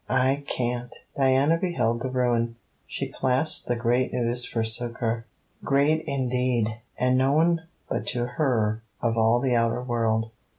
I 0.09 0.41
can't!' 0.47 0.95
Diana 1.15 1.57
beheld 1.59 2.01
the 2.01 2.09
ruin. 2.09 2.55
She 2.87 3.05
clasped 3.11 3.67
the 3.67 3.75
great 3.75 4.11
news 4.11 4.43
for 4.45 4.63
succour. 4.63 5.25
Great 5.63 6.03
indeed: 6.07 6.79
and 6.97 7.19
known 7.19 7.61
but 7.87 8.07
to 8.07 8.25
her 8.25 8.81
of 8.99 9.15
all 9.15 9.39
the 9.39 9.55
outer 9.55 9.83
world. 9.83 10.31